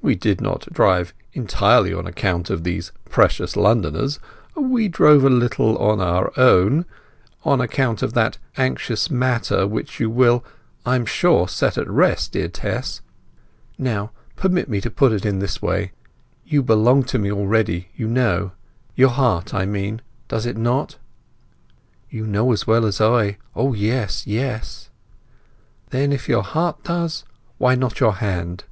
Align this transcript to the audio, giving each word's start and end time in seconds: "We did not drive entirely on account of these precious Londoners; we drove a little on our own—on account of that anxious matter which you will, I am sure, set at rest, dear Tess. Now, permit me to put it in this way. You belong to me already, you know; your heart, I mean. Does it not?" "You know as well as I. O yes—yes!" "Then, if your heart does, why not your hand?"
"We 0.00 0.14
did 0.14 0.40
not 0.40 0.72
drive 0.72 1.12
entirely 1.32 1.92
on 1.92 2.06
account 2.06 2.50
of 2.50 2.62
these 2.62 2.92
precious 3.10 3.56
Londoners; 3.56 4.20
we 4.54 4.86
drove 4.86 5.24
a 5.24 5.28
little 5.28 5.76
on 5.78 6.00
our 6.00 6.32
own—on 6.38 7.60
account 7.60 8.00
of 8.00 8.12
that 8.12 8.38
anxious 8.56 9.10
matter 9.10 9.66
which 9.66 9.98
you 9.98 10.08
will, 10.08 10.44
I 10.84 10.94
am 10.94 11.04
sure, 11.04 11.48
set 11.48 11.76
at 11.76 11.90
rest, 11.90 12.30
dear 12.30 12.46
Tess. 12.46 13.00
Now, 13.76 14.12
permit 14.36 14.68
me 14.68 14.80
to 14.82 14.88
put 14.88 15.10
it 15.10 15.26
in 15.26 15.40
this 15.40 15.60
way. 15.60 15.90
You 16.44 16.62
belong 16.62 17.02
to 17.06 17.18
me 17.18 17.32
already, 17.32 17.88
you 17.96 18.06
know; 18.06 18.52
your 18.94 19.10
heart, 19.10 19.52
I 19.52 19.66
mean. 19.66 20.00
Does 20.28 20.46
it 20.46 20.56
not?" 20.56 20.96
"You 22.08 22.24
know 22.24 22.52
as 22.52 22.68
well 22.68 22.86
as 22.86 23.00
I. 23.00 23.36
O 23.56 23.74
yes—yes!" 23.74 24.90
"Then, 25.90 26.12
if 26.12 26.28
your 26.28 26.44
heart 26.44 26.84
does, 26.84 27.24
why 27.58 27.74
not 27.74 27.98
your 27.98 28.12
hand?" 28.14 28.62